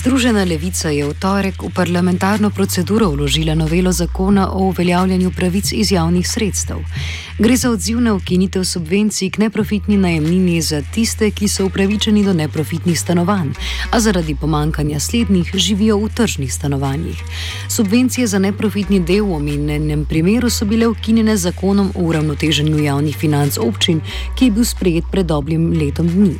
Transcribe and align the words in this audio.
Združena 0.00 0.48
levica 0.48 0.88
je 0.88 1.04
v 1.04 1.12
torek 1.12 1.60
v 1.60 1.68
parlamentarno 1.76 2.48
proceduro 2.48 3.10
vložila 3.12 3.52
novelo 3.52 3.92
zakona 3.92 4.48
o 4.48 4.72
uveljavljanju 4.72 5.30
pravic 5.30 5.72
iz 5.76 5.92
javnih 5.92 6.24
sredstev. 6.28 6.80
Gre 7.40 7.56
za 7.56 7.70
odziv 7.70 8.00
na 8.00 8.12
ukinitev 8.14 8.64
subvencij 8.64 9.30
k 9.30 9.38
neprofitni 9.38 9.96
najemnini 9.96 10.60
za 10.60 10.82
tiste, 10.94 11.30
ki 11.30 11.48
so 11.48 11.64
upravičeni 11.66 12.20
do 12.24 12.34
neprofitnih 12.36 13.00
stanovanj, 13.00 13.54
a 13.90 14.00
zaradi 14.00 14.34
pomankanja 14.36 15.00
slednjih 15.00 15.50
živijo 15.54 15.96
v 15.98 16.08
tržnih 16.14 16.52
stanovanjih. 16.54 17.22
Subvencije 17.68 18.26
za 18.26 18.38
neprofitni 18.38 19.00
del 19.00 19.24
v 19.24 19.34
omenjenem 19.34 20.04
primeru 20.04 20.50
so 20.50 20.64
bile 20.64 20.86
ukinjene 20.86 21.36
z 21.36 21.40
zakonom 21.40 21.92
o 21.94 22.02
uravnoteženju 22.02 22.78
javnih 22.78 23.16
financ 23.16 23.58
občin, 23.58 24.00
ki 24.36 24.44
je 24.44 24.50
bil 24.50 24.64
sprejet 24.64 25.04
pred 25.10 25.26
dobrim 25.26 25.72
letom 25.72 26.08
dni. 26.08 26.36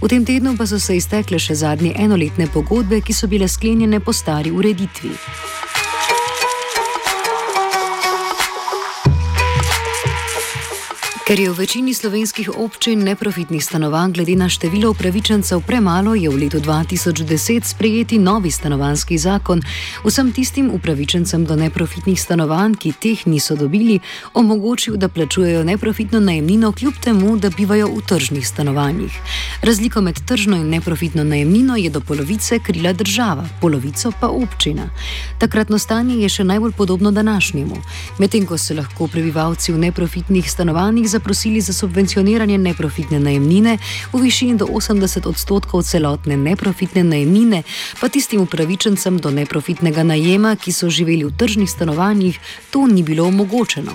V 0.00 0.08
tem 0.08 0.24
tednu 0.24 0.56
pa 0.56 0.66
so 0.66 0.80
se 0.80 0.96
iztekle 0.96 1.38
še 1.38 1.54
zadnje 1.54 1.92
enoletne 1.96 2.48
pogodbe, 2.48 3.00
ki 3.00 3.12
so 3.12 3.28
bile 3.28 3.48
sklenjene 3.48 4.00
po 4.00 4.12
stari 4.12 4.50
ureditvi. 4.50 5.12
Ker 11.28 11.40
je 11.40 11.50
v 11.52 11.58
večini 11.60 11.92
slovenskih 11.94 12.56
občin 12.56 13.02
neprofitnih 13.04 13.60
stanovanj 13.64 14.12
glede 14.16 14.32
na 14.36 14.46
število 14.48 14.90
upravičencev 14.90 15.60
premalo, 15.60 16.14
je 16.16 16.30
v 16.30 16.38
letu 16.40 16.56
2010 16.56 17.68
sprejeti 17.68 18.16
novi 18.18 18.50
stanovanski 18.50 19.18
zakon 19.18 19.60
vsem 20.04 20.32
tistim 20.32 20.70
upravičencem 20.72 21.44
do 21.44 21.56
neprofitnih 21.56 22.16
stanovanj, 22.16 22.78
ki 22.80 22.92
teh 22.96 23.26
niso 23.26 23.56
dobili, 23.60 23.98
omogočil, 24.34 24.96
da 24.96 25.08
plačujejo 25.08 25.64
neprofitno 25.64 26.20
najemnino 26.20 26.72
kljub 26.72 26.94
temu, 26.96 27.36
da 27.36 27.50
bivajo 27.50 27.92
v 27.92 28.00
tržnih 28.08 28.48
stanovanjih. 28.48 29.12
Razliko 29.62 30.00
med 30.00 30.24
tržno 30.24 30.56
in 30.56 30.72
neprofitno 30.72 31.24
najemnino 31.24 31.76
je 31.76 31.90
do 31.90 32.00
polovice 32.00 32.58
krila 32.58 32.92
država, 32.92 33.44
polovico 33.60 34.12
pa 34.20 34.32
občina. 34.32 34.88
Takratno 35.38 35.78
stanje 35.78 36.16
je 36.22 36.28
še 36.28 36.44
najbolj 36.44 36.72
podobno 36.72 37.12
današnjemu. 37.12 37.76
Medtem 38.18 38.46
ko 38.46 38.56
se 38.58 38.74
lahko 38.74 39.12
prebivalci 39.12 39.72
v 39.72 39.78
neprofitnih 39.78 40.50
stanovanjih 40.50 41.17
zaprosili 41.18 41.60
za 41.60 41.72
subvencioniranje 41.72 42.58
neprofitne 42.58 43.20
najemnine 43.20 43.78
v 44.12 44.20
višini 44.22 44.56
do 44.56 44.66
80 44.66 45.26
odstotkov 45.28 45.82
celotne 45.82 46.36
neprofitne 46.36 47.02
najemnine, 47.04 47.62
pa 48.00 48.08
tistim 48.08 48.40
upravičencem 48.40 49.18
do 49.18 49.30
neprofitnega 49.30 50.02
najema, 50.02 50.54
ki 50.56 50.72
so 50.72 50.90
živeli 50.90 51.24
v 51.24 51.34
tržnih 51.36 51.70
stanovanjih, 51.70 52.38
to 52.70 52.86
ni 52.86 53.02
bilo 53.02 53.26
omogočeno. 53.26 53.92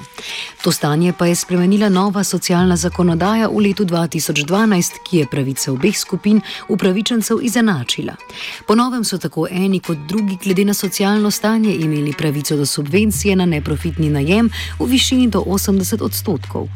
To 0.63 0.71
stanje 0.71 1.13
pa 1.13 1.25
je 1.25 1.35
spremenila 1.35 1.89
nova 1.89 2.23
socialna 2.23 2.75
zakonodaja 2.75 3.47
v 3.47 3.59
letu 3.67 3.85
2012, 3.85 4.99
ki 5.07 5.17
je 5.17 5.27
pravice 5.31 5.71
obeh 5.71 5.97
skupin 5.97 6.41
upravičencev 6.69 7.39
izenačila. 7.41 8.15
Po 8.67 8.75
novem 8.75 9.03
so 9.03 9.17
tako 9.17 9.47
eni 9.51 9.79
kot 9.79 9.97
drugi, 10.07 10.37
glede 10.43 10.65
na 10.65 10.73
socialno 10.73 11.31
stanje, 11.31 11.75
imeli 11.75 12.13
pravico 12.13 12.55
do 12.55 12.65
subvencije 12.65 13.35
na 13.35 13.45
neprofitni 13.45 14.09
najem 14.09 14.49
v 14.79 14.85
višini 14.85 15.27
do 15.27 15.39
80 15.39 16.03
odstotkov. 16.03 16.67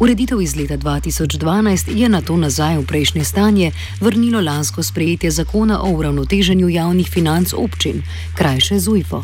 Ureditev 0.00 0.40
iz 0.42 0.56
leta 0.56 0.76
2012 0.76 1.96
je 1.96 2.08
na 2.08 2.20
to 2.20 2.36
nazaj 2.36 2.78
v 2.78 2.86
prejšnje 2.86 3.24
stanje 3.24 3.72
vrnilo 4.00 4.40
lansko 4.40 4.82
sprejetje 4.82 5.30
zakona 5.30 5.82
o 5.82 5.90
uravnoteženju 5.90 6.68
javnih 6.68 7.10
financ 7.10 7.54
občin, 7.54 8.02
krajše 8.34 8.78
ZUJFO. 8.78 9.22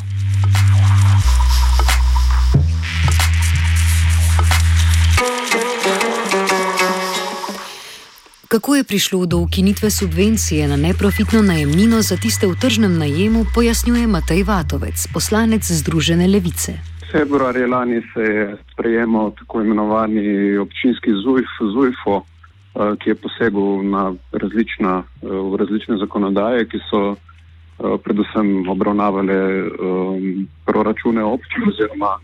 Kako 8.49 8.77
je 8.77 8.85
prišlo 8.85 9.27
do 9.27 9.39
ukinitve 9.39 9.91
subvencije 9.91 10.69
na 10.69 10.77
neprofitno 10.77 11.43
najemnino 11.43 12.03
za 12.03 12.17
tiste 12.17 12.47
v 12.47 12.55
tržnem 12.61 12.99
najemu, 12.99 13.47
pojasnjuje 13.55 14.07
Matej 14.07 14.43
Vatovec, 14.43 15.07
poslanec 15.13 15.71
Združene 15.71 16.27
levice. 16.27 17.00
Februarja 17.13 17.67
lani 17.67 18.03
se 18.15 18.23
je 18.23 18.57
sprejemal 18.73 19.31
tako 19.31 19.61
imenovani 19.61 20.57
občinski 20.59 21.11
ZUJF, 21.11 21.53
ZUJFO, 21.75 22.17
eh, 22.23 22.97
ki 22.99 23.11
je 23.11 23.15
posegel 23.15 23.83
na 23.83 24.15
različna, 24.33 25.03
eh, 25.23 25.27
v 25.27 25.57
različne 25.57 25.97
zakonodaje, 25.97 26.69
ki 26.69 26.79
so 26.91 27.01
eh, 27.13 27.97
predvsem 28.05 28.69
obravnavale 28.69 29.37
proračune 30.65 31.25
občin 31.25 31.69
oziroma 31.69 32.19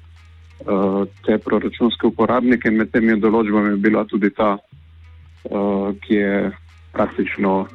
te 1.27 1.39
proračunske 1.39 2.07
uporabnike. 2.07 2.71
Med 2.71 2.91
temi 2.91 3.21
določbami 3.21 3.75
je 3.75 3.77
bila 3.77 4.05
tudi 4.05 4.31
ta, 4.31 4.57
ki 6.01 6.15
je 6.15 6.53
praktično 6.93 7.67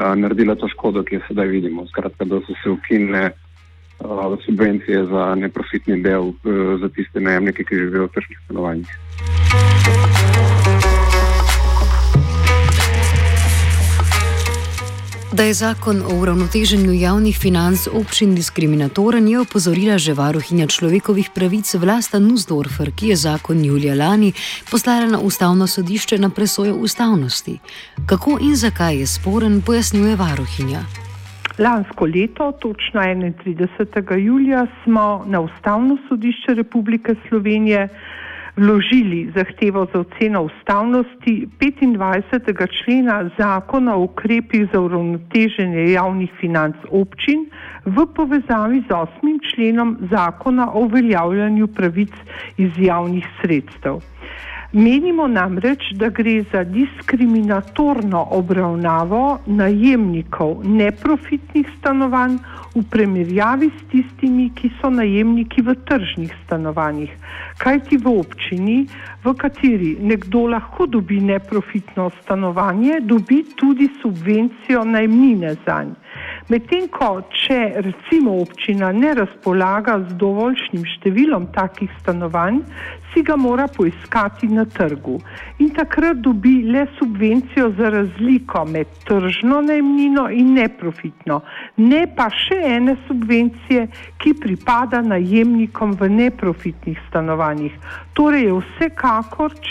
naredila 0.00 0.54
to 0.56 0.68
škodo, 0.68 1.02
ki 1.04 1.14
jo 1.14 1.20
sedaj 1.28 1.46
vidimo. 1.46 1.84
Skratka, 1.86 2.24
da 2.24 2.40
so 2.40 2.56
se 2.62 2.70
ukinile 2.70 3.30
subvencije 4.46 5.06
za 5.06 5.34
neprofitni 5.34 6.02
del 6.02 6.32
za 6.80 6.88
tiste 6.88 7.20
najemnike, 7.20 7.64
ki 7.64 7.74
živijo 7.74 8.06
v 8.06 8.08
tržnih 8.08 8.38
stanovanjih. 8.44 8.88
Da 15.36 15.42
je 15.42 15.54
zakon 15.54 16.02
o 16.02 16.20
uravnoteženju 16.20 16.92
javnih 16.92 17.38
financ 17.38 17.88
občin 17.92 18.34
diskriminatoren, 18.34 19.28
je 19.28 19.40
opozorila 19.40 19.98
že 19.98 20.14
varuhinja 20.14 20.66
človekovih 20.66 21.30
pravic 21.34 21.74
Vlasta 21.74 22.18
Nussdorfer, 22.18 22.90
ki 22.96 23.08
je 23.08 23.16
zakon 23.16 23.64
julija 23.64 23.94
lani 23.94 24.32
poslala 24.70 25.06
na 25.06 25.18
ustavno 25.20 25.66
sodišče 25.66 26.18
na 26.18 26.30
presojo 26.30 26.74
ustavnosti. 26.74 27.58
Kako 28.06 28.38
in 28.40 28.56
zakaj 28.56 28.96
je 28.96 29.06
sporen, 29.06 29.62
pojasnjuje 29.62 30.16
varuhinja. 30.16 31.05
Lansko 31.58 32.04
leto, 32.06 32.52
točno 32.52 33.00
31. 33.00 34.16
julija, 34.18 34.66
smo 34.84 35.24
na 35.26 35.40
Ustavno 35.40 35.96
sodišče 36.08 36.54
Republike 36.54 37.14
Slovenije 37.28 37.88
vložili 38.56 39.32
zahtevo 39.34 39.86
za 39.92 40.00
oceno 40.00 40.42
ustavnosti 40.42 41.48
25. 41.60 42.66
člena 42.78 43.30
zakona 43.38 43.96
o 43.96 44.02
ukrepih 44.02 44.68
za 44.72 44.80
uravnoteženje 44.80 45.92
javnih 45.92 46.30
financ 46.40 46.76
občin 46.90 47.50
v 47.84 48.06
povezavi 48.14 48.80
z 48.80 48.90
8. 48.90 49.08
členom 49.54 49.96
zakona 50.10 50.72
o 50.72 50.80
uveljavljanju 50.80 51.66
pravic 51.66 52.12
iz 52.56 52.70
javnih 52.78 53.26
sredstev. 53.40 54.00
Menimo 54.72 55.26
namreč, 55.26 55.92
da 55.94 56.08
gre 56.08 56.42
za 56.52 56.64
diskriminatorno 56.64 58.26
obravnavo 58.30 59.38
najemnikov 59.46 60.64
neprofitnih 60.64 61.70
stanovanj 61.78 62.38
v 62.74 62.82
primerjavi 62.90 63.70
s 63.70 63.86
tistimi, 63.90 64.50
ki 64.54 64.70
so 64.80 64.90
najemniki 64.90 65.62
v 65.62 65.74
tržnih 65.86 66.34
stanovanjih. 66.44 67.14
Kajti 67.58 67.96
v 67.96 68.18
občini, 68.18 68.78
v 69.26 69.34
kateri 69.34 69.96
nekdo 70.00 70.46
lahko 70.46 70.86
dobi 70.86 71.20
neprofitno 71.20 72.10
stanovanje, 72.22 73.00
dobi 73.00 73.42
tudi 73.56 73.88
subvencijo 74.02 74.84
najemnine 74.84 75.54
za 75.66 75.82
njega. 75.84 76.06
Medtem 76.48 76.86
ko, 76.94 77.08
če 77.42 77.58
recimo 77.82 78.36
občina 78.38 78.92
ne 78.94 79.14
razpolaga 79.18 79.96
z 80.06 80.14
dovoljšnim 80.20 80.84
številom 80.94 81.48
takih 81.56 81.90
stanovanj, 82.00 82.60
si 83.10 83.24
ga 83.26 83.34
mora 83.40 83.64
poiskati 83.72 84.48
na 84.52 84.66
trgu 84.68 85.16
in 85.62 85.70
takrat 85.74 86.20
dobi 86.20 86.60
le 86.68 86.84
subvencijo 86.98 87.70
za 87.78 87.90
razliko 87.94 88.64
med 88.68 88.92
tržno 89.08 89.62
najemnino 89.64 90.26
in 90.30 90.52
neprofitno, 90.58 91.40
ne 91.76 92.02
pa 92.16 92.28
še 92.30 92.58
ene 92.76 92.96
subvencije, 93.06 93.86
ki 94.20 94.34
pripada 94.40 95.00
najemnikom 95.02 95.96
v 96.00 96.10
neprofitnih 96.12 97.00
stanovanjih. 97.08 97.72
Torej 98.14 98.46
je 98.46 98.58
vsekakor 98.60 99.15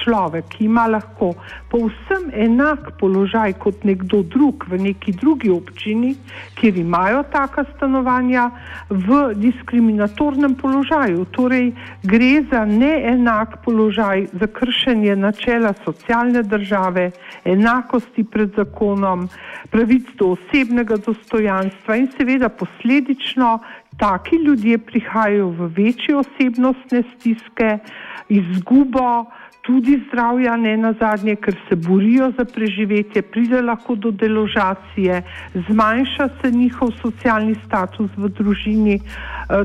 človek, 0.03 0.45
ki 0.50 0.65
ima 0.65 0.88
lahko 0.88 1.33
povsem 1.69 2.31
enak 2.33 2.97
položaj 3.00 3.53
kot 3.59 3.83
nekdo 3.83 4.24
drug 4.24 4.65
v 4.69 4.77
neki 4.77 5.12
drugi 5.12 5.50
občini, 5.50 6.15
kjer 6.56 6.77
imajo 6.77 7.24
taka 7.31 7.65
stanovanja, 7.75 8.51
v 8.89 9.33
diskriminatornem 9.36 10.56
položaju. 10.56 11.25
Torej 11.31 11.74
gre 12.03 12.44
za 12.51 12.65
neenak 12.65 13.63
položaj, 13.65 14.27
za 14.33 14.47
kršenje 14.47 15.15
načela 15.15 15.74
socialne 15.86 16.44
države, 16.44 17.12
enakosti 17.45 18.24
pred 18.24 18.56
zakonom, 18.56 19.30
pravic 19.71 20.07
do 20.18 20.36
osebnega 20.36 20.97
dostojanstva 20.97 21.95
in 21.95 22.07
seveda 22.18 22.50
posledično 22.50 23.59
taki 23.97 24.36
ljudje 24.36 24.77
prihajajo 24.77 25.50
v 25.50 25.68
večje 25.77 26.18
osebnostne 26.18 27.03
stiske, 27.15 27.77
izgubo 28.30 29.25
tudi 29.65 30.01
zdravja, 30.07 30.56
ne 30.57 30.77
na 30.77 30.94
zadnje, 31.00 31.36
ker 31.36 31.56
se 31.69 31.75
borijo 31.75 32.31
za 32.38 32.45
preživetje, 32.45 33.21
pride 33.21 33.62
lahko 33.62 33.95
do 33.95 34.12
deložacije, 34.12 35.21
zmanjša 35.69 36.30
se 36.42 36.51
njihov 36.51 36.92
socialni 37.01 37.56
status 37.65 38.12
v 38.18 38.30
družini. 38.30 38.95
E, 38.95 39.01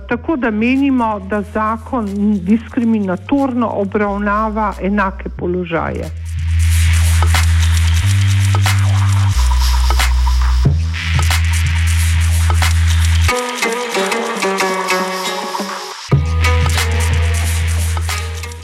tako 0.09 0.37
da 0.37 0.51
menimo, 0.51 1.11
da 1.31 1.43
zakon 1.43 2.09
diskriminatorno 2.49 3.69
obravnava 3.85 4.73
enake 4.83 5.29
položaje. 5.37 6.09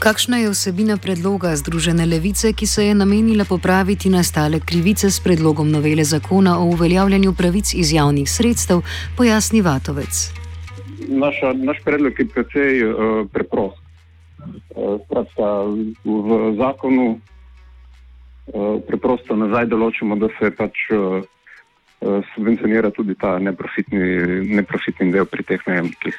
Kakšna 0.07 0.37
je 0.37 0.55
vsebina 0.55 0.95
predloga 0.95 1.51
Združene 1.59 2.05
levice, 2.07 2.53
ki 2.55 2.63
se 2.63 2.85
je 2.85 2.95
namenila 2.95 3.43
popraviti 3.43 4.07
nastale 4.09 4.59
krivice 4.63 5.11
s 5.11 5.19
predlogom 5.19 5.67
novele 5.67 6.03
zakona 6.03 6.53
o 6.59 6.69
uveljavljanju 6.71 7.33
pravic 7.35 7.73
iz 7.75 7.91
javnih 7.91 8.29
sredstev, 8.31 8.79
pojasni 9.17 9.61
Vatovec. 9.61 10.31
Naša, 11.09 11.51
naš 11.53 11.83
predlog 11.83 12.19
je 12.19 12.27
precej 12.27 12.87
uh, 12.87 13.27
preprost. 13.33 13.83
Uh, 14.71 14.95
pratka, 15.09 15.47
v 16.07 16.55
zakonu 16.55 17.19
uh, 17.19 18.79
preprosto 18.87 19.35
nazaj 19.35 19.67
določimo, 19.67 20.15
da 20.15 20.31
se 20.39 20.53
pač 20.55 20.87
uh, 20.95 21.19
subvencionira 22.31 22.95
tudi 22.95 23.19
ta 23.19 23.35
neprofitni, 23.43 23.99
neprofitni 24.55 25.11
del 25.11 25.27
pri 25.27 25.43
teh 25.51 25.67
najemnikih. 25.67 26.15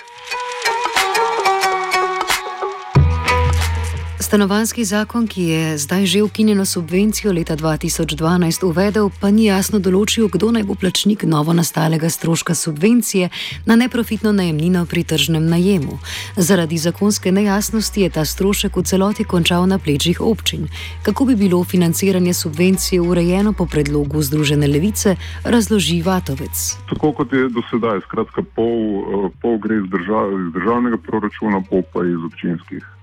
Stanovanski 4.28 4.84
zakon, 4.84 5.26
ki 5.26 5.42
je 5.42 5.78
zdaj 5.78 6.06
že 6.06 6.22
ukinjeno 6.22 6.64
subvencijo 6.64 7.32
leta 7.32 7.56
2012 7.56 8.64
uvedel, 8.66 9.08
pa 9.20 9.30
ni 9.30 9.46
jasno 9.48 9.78
določil, 9.80 10.28
kdo 10.28 10.50
naj 10.52 10.66
bo 10.69 10.75
plačnik 10.76 11.25
novo 11.25 11.54
nastalega 11.56 12.10
stroška 12.12 12.52
subvencije 12.54 13.30
na 13.64 13.76
neprofitno 13.80 14.32
najemnino 14.36 14.84
pri 14.84 15.04
tržnem 15.08 15.46
najemu. 15.48 15.96
Zaradi 16.36 16.76
zakonske 16.76 17.32
nejasnosti 17.32 18.04
je 18.04 18.10
ta 18.10 18.26
strošek 18.28 18.76
v 18.76 18.84
celoti 18.84 19.25
končal 19.25 19.64
na 19.64 19.80
plečih 19.80 20.20
občin. 20.20 20.69
Kako 21.08 21.24
bi 21.24 21.38
bilo 21.46 21.62
financiranje 21.64 22.36
subvencije 22.36 23.00
urejeno 23.00 23.56
po 23.56 23.64
predlogu 23.64 24.20
Združene 24.20 24.69
levice, 24.69 25.16
razloži 25.44 26.02
Vatovec. 26.04 26.76
Tako 26.92 27.14
kot 27.16 27.32
je 27.32 27.48
do 27.48 27.64
sedaj, 27.72 28.04
skratka, 28.04 28.44
pol, 28.52 28.76
eh, 28.76 29.32
pol 29.40 29.56
gre 29.56 29.81
iz, 29.81 29.88
držav, 29.88 30.36
iz 30.36 30.52
državnega 30.52 31.00
proračuna, 31.00 31.64
pol 31.70 31.81
pa 31.81 32.04
iz 32.04 32.20
občinskih. 32.28 32.97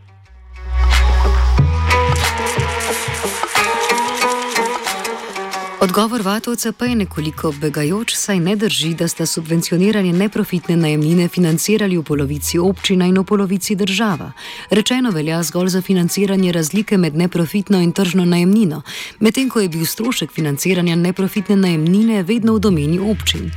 Odgovor 5.85 6.21
Vatovca 6.21 6.71
pa 6.71 6.85
je 6.85 6.95
nekoliko 6.95 7.51
begajoč, 7.51 8.15
saj 8.15 8.39
ne 8.39 8.55
drži, 8.55 8.93
da 8.93 9.07
sta 9.07 9.25
subvencioniranje 9.25 10.13
neprofitne 10.13 10.77
najemnine 10.77 11.27
financirali 11.27 11.97
v 11.97 12.03
polovici 12.03 12.57
občina 12.59 13.05
in 13.05 13.19
v 13.19 13.23
polovici 13.23 13.75
država. 13.75 14.31
Rečeno 14.69 15.11
velja 15.11 15.43
zgolj 15.43 15.69
za 15.69 15.81
financiranje 15.81 16.51
razlike 16.51 16.97
med 16.97 17.15
neprofitno 17.15 17.81
in 17.81 17.91
tržno 17.91 18.25
najemnino, 18.25 18.81
medtem 19.19 19.49
ko 19.49 19.61
je 19.61 19.69
bil 19.69 19.85
strošek 19.85 20.31
financiranja 20.31 20.95
neprofitne 20.95 21.55
najemnine 21.55 22.23
vedno 22.23 22.55
v 22.55 22.59
domeni 22.59 22.99
občin. 22.99 23.51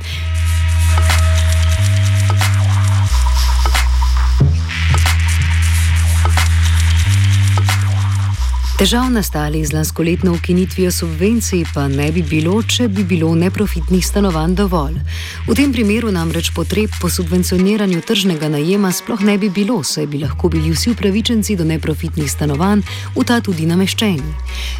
Težav 8.79 9.09
nastalih 9.11 9.67
z 9.67 9.73
lanskoletno 9.73 10.31
ukinitvijo 10.33 10.91
subvencij 10.91 11.65
pa 11.73 11.87
ne 11.87 12.11
bi 12.15 12.21
bilo, 12.23 12.61
če 12.63 12.85
bi 12.87 13.03
bilo 13.03 13.33
neprofitnih 13.35 14.05
stanovanj 14.07 14.53
dovolj. 14.55 14.95
V 15.47 15.55
tem 15.59 15.73
primeru 15.75 16.13
namreč 16.15 16.53
potreb 16.55 16.95
po 17.01 17.09
subvencioniranju 17.11 17.99
tržnega 18.07 18.47
najema 18.47 18.93
sploh 18.95 19.19
ne 19.27 19.35
bi 19.37 19.49
bilo, 19.49 19.81
saj 19.83 20.07
bi 20.07 20.23
lahko 20.23 20.47
bili 20.47 20.71
vsi 20.71 20.93
upravičenci 20.95 21.59
do 21.59 21.67
neprofitnih 21.67 22.31
stanovanj 22.31 22.87
v 23.19 23.27
ta 23.27 23.41
tudi 23.43 23.67
nameščeni. 23.67 24.31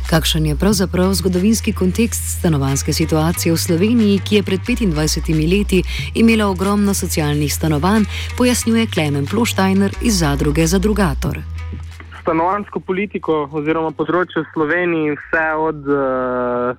Kakšen 0.07 0.48
je 0.48 0.56
pravzaprav 0.56 1.12
zgodovinski 1.19 1.75
kontekst 1.75 2.40
stanovanske 2.40 2.95
situacije 2.95 3.52
v 3.52 3.60
Sloveniji, 3.68 4.24
ki 4.24 4.40
je 4.40 4.48
pred 4.48 4.63
25 4.63 5.44
leti 5.44 5.84
imela 6.16 6.48
ogromno 6.48 6.95
socialnih 6.95 7.52
stanovanj, 7.52 8.07
pojasnjuje 8.40 8.88
Klemen 8.88 9.28
Ploštajner 9.28 9.92
iz 10.02 10.24
zadruge 10.24 10.68
Zadrugator 10.68 11.58
stanovansko 12.30 12.78
politiko 12.86 13.48
oziroma 13.58 13.90
področje 13.98 14.44
v 14.44 14.50
Sloveniji 14.54 15.16
vse 15.18 15.46
od 15.58 15.88
uh, 15.90 16.78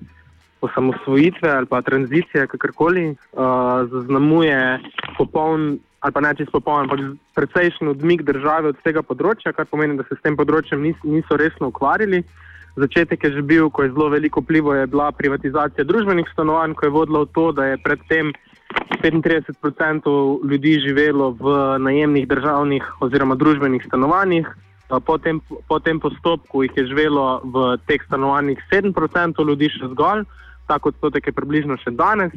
osamosvojitve 0.63 1.49
ali 1.51 1.67
pa 1.67 1.81
tranzicije, 1.83 2.47
kakorkoli, 2.47 3.11
uh, 3.11 3.83
zaznamuje 3.91 4.79
popoln 5.17 5.81
ali 6.01 6.15
pa 6.15 6.21
ne 6.23 6.31
čisto 6.33 6.57
popoln, 6.57 6.87
ampak 6.87 7.19
precejšen 7.37 7.91
odmik 7.91 8.23
države 8.25 8.71
od 8.71 8.79
tega 8.81 9.03
področja, 9.05 9.51
kar 9.53 9.67
pomeni, 9.69 9.99
da 9.99 10.07
se 10.07 10.15
s 10.17 10.23
tem 10.23 10.39
področjem 10.39 10.81
nis, 10.81 10.97
niso 11.03 11.37
resno 11.37 11.69
ukvarjali. 11.69 12.23
Začetek 12.79 13.27
je 13.27 13.35
že 13.35 13.43
bil, 13.45 13.67
ko 13.69 13.83
je 13.83 13.91
zelo 13.91 14.07
veliko 14.09 14.41
vplivo 14.41 14.73
je 14.73 14.87
bila 14.87 15.11
privatizacija 15.11 15.85
družbenih 15.85 16.31
stanovanj, 16.31 16.73
ko 16.79 16.87
je 16.87 16.95
vodila 16.95 17.27
v 17.27 17.31
to, 17.35 17.45
da 17.53 17.67
je 17.69 17.83
predtem 17.83 18.31
35% 19.03 20.15
ljudi 20.47 20.79
živelo 20.79 21.35
v 21.37 21.53
najemnih 21.83 22.25
državnih 22.31 23.03
oziroma 23.03 23.35
družbenih 23.35 23.83
stanovanjih, 23.85 24.47
Po 24.91 25.17
tem, 25.17 25.39
po 25.67 25.79
tem 25.79 25.99
postopku 25.99 26.63
jih 26.63 26.71
je 26.75 26.85
živelo 26.91 27.39
v 27.47 27.77
teh 27.87 28.03
stanovanjih 28.03 28.59
7% 28.67 29.39
ljudi, 29.47 29.69
še 29.71 29.87
zgolj, 29.95 30.25
tako 30.67 30.91
odstotek 30.91 31.31
je 31.31 31.35
približno 31.35 31.77
še 31.79 31.95
danes. 31.95 32.35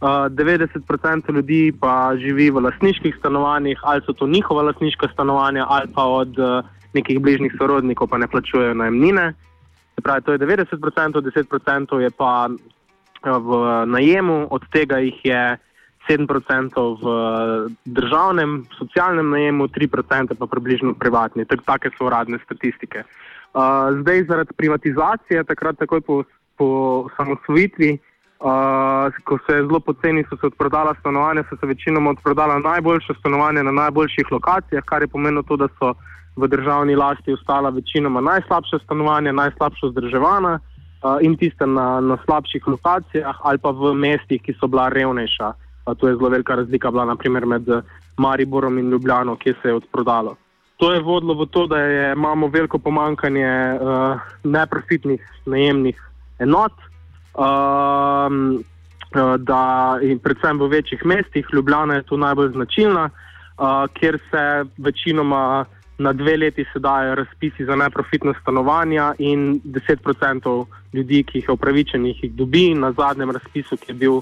90% 0.00 1.32
ljudi 1.32 1.72
pa 1.72 2.12
živi 2.20 2.50
v 2.52 2.62
lasniških 2.68 3.16
stanovanjih, 3.18 3.80
ali 3.82 4.04
so 4.06 4.12
to 4.12 4.28
njihova 4.28 4.62
lasniška 4.68 5.08
stanovanja, 5.12 5.66
ali 5.68 5.88
pa 5.94 6.04
od 6.04 6.36
nekih 6.94 7.20
bližnjih 7.20 7.56
sorodnikov, 7.58 8.08
pa 8.12 8.18
ne 8.18 8.28
plačujejo 8.28 8.74
najemnine. 8.74 9.32
Pravi, 10.02 10.22
to 10.22 10.32
je 10.32 10.38
90%, 10.38 10.76
10% 10.78 11.98
je 12.04 12.10
pa 12.10 12.48
v 13.24 13.50
najemu, 13.86 14.46
od 14.50 14.62
tega 14.70 15.00
jih 15.02 15.16
je 15.24 15.56
7% 16.08 16.96
v 17.02 17.06
državnem, 17.84 18.66
socialnem 18.78 19.30
najemu, 19.30 19.68
3% 19.68 20.34
pa 20.38 20.46
približno 20.46 20.94
privatni. 20.94 21.44
Take 21.44 21.90
so 21.98 22.06
uradne 22.06 22.38
statistike. 22.44 23.02
Uh, 23.56 24.00
zdaj, 24.00 24.24
zaradi 24.24 24.52
privatizacije, 24.56 25.44
takrat 25.44 25.78
takoj 25.78 26.00
po, 26.00 26.22
po 26.56 26.68
samosvojitvi, 27.16 27.98
uh, 28.40 29.12
ko 29.24 29.38
se 29.46 29.56
je 29.56 29.62
zelo 29.62 29.80
poceni, 29.80 30.24
so 30.28 30.36
se 30.36 30.46
odprodala 30.46 30.94
stanovanja, 31.00 31.44
so 31.48 31.56
se 31.56 31.66
večinoma 31.66 32.10
odprodala 32.10 32.58
najboljša 32.58 33.14
stanovanja 33.18 33.62
na 33.62 33.72
najboljših 33.72 34.32
lokacijah, 34.32 34.84
kar 34.84 35.02
je 35.02 35.08
pomenilo 35.08 35.42
to, 35.42 35.56
da 35.56 35.68
so 35.78 35.94
v 36.36 36.48
državni 36.48 36.96
lasti 36.96 37.32
ostala 37.32 37.70
večinoma 37.70 38.20
najslabša 38.20 38.78
stanovanja, 38.84 39.32
najslabša 39.32 39.86
vzdrževana 39.86 40.58
uh, 40.58 41.16
in 41.20 41.36
tiste 41.36 41.66
na, 41.66 42.00
na 42.00 42.18
slabših 42.24 42.68
lokacijah 42.68 43.36
ali 43.42 43.58
pa 43.58 43.70
v 43.70 43.94
mestih, 43.94 44.42
ki 44.42 44.52
so 44.60 44.68
bila 44.68 44.88
revnejša. 44.88 45.52
To 45.94 46.08
je 46.08 46.16
zelo 46.16 46.28
velika 46.28 46.54
razlika 46.54 46.90
bila 46.90 47.04
naprimer, 47.04 47.46
med 47.46 47.68
eh, 47.68 47.82
Mariborom 48.16 48.78
in 48.78 48.90
Ljubljano, 48.90 49.36
ki 49.36 49.54
se 49.62 49.68
je 49.68 49.74
odprodalo. 49.74 50.36
To 50.76 50.92
je 50.92 51.00
vodilo 51.00 51.34
v 51.34 51.46
to, 51.46 51.66
da 51.66 51.78
je, 51.78 52.12
imamo 52.12 52.48
veliko 52.52 52.78
pomankanje 52.78 53.48
uh, 53.80 54.20
neprofitnih 54.44 55.22
najemnih 55.46 56.02
enot, 56.38 56.72
uh, 57.34 58.28
da 59.38 59.62
in 60.02 60.18
predvsem 60.18 60.60
v 60.60 60.68
večjih 60.68 61.04
mestih, 61.04 61.46
Ljubljana 61.52 61.94
je 61.94 62.02
tu 62.02 62.16
najbolj 62.16 62.50
značilna, 62.52 63.08
uh, 63.08 63.88
kjer 63.94 64.18
se 64.30 64.64
večinoma 64.76 65.64
na 65.98 66.12
dve 66.12 66.36
leti 66.36 66.66
dajo 66.74 67.14
razpisi 67.14 67.64
za 67.64 67.76
neprofitna 67.76 68.34
stanovanja 68.40 69.14
in 69.18 69.60
10% 69.64 70.66
ljudi, 70.92 71.24
ki 71.24 71.38
jih 71.38 71.48
je 71.48 71.52
upravičenih, 71.52 72.24
jih 72.24 72.32
dobi. 72.32 72.74
Na 72.74 72.92
zadnjem 72.92 73.30
razpisu, 73.30 73.76
ki 73.76 73.90
je 73.90 73.94
bil 73.94 74.20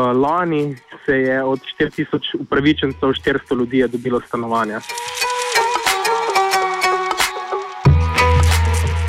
lani, 0.00 0.76
se 1.06 1.12
je 1.12 1.42
od 1.42 1.60
4000 1.80 2.40
upravičencev 2.40 3.08
400 3.08 3.58
ljudi 3.58 3.84
dobilo 3.88 4.20
stanovanja. 4.20 4.80